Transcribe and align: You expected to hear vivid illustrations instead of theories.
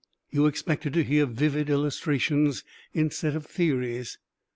You 0.31 0.47
expected 0.47 0.93
to 0.93 1.03
hear 1.03 1.27
vivid 1.27 1.69
illustrations 1.69 2.63
instead 2.91 3.35
of 3.35 3.45
theories. 3.45 4.17